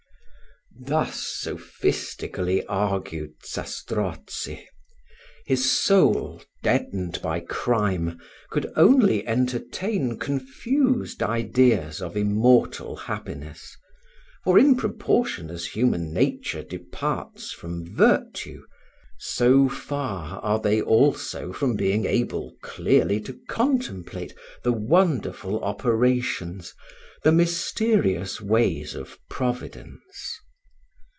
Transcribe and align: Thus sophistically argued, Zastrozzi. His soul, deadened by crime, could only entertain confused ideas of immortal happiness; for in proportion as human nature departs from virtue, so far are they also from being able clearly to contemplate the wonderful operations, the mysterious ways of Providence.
Thus 0.83 1.37
sophistically 1.39 2.65
argued, 2.65 3.33
Zastrozzi. 3.45 4.67
His 5.45 5.69
soul, 5.69 6.41
deadened 6.63 7.21
by 7.21 7.41
crime, 7.41 8.19
could 8.49 8.71
only 8.75 9.27
entertain 9.27 10.17
confused 10.17 11.21
ideas 11.21 12.01
of 12.01 12.17
immortal 12.17 12.95
happiness; 12.95 13.77
for 14.43 14.57
in 14.57 14.75
proportion 14.75 15.51
as 15.51 15.67
human 15.67 16.11
nature 16.13 16.63
departs 16.63 17.51
from 17.51 17.93
virtue, 17.95 18.63
so 19.19 19.69
far 19.69 20.39
are 20.39 20.59
they 20.59 20.81
also 20.81 21.51
from 21.53 21.75
being 21.75 22.07
able 22.07 22.55
clearly 22.63 23.19
to 23.19 23.37
contemplate 23.49 24.33
the 24.63 24.73
wonderful 24.73 25.63
operations, 25.63 26.73
the 27.23 27.31
mysterious 27.31 28.39
ways 28.41 28.95
of 28.95 29.19
Providence. 29.29 30.39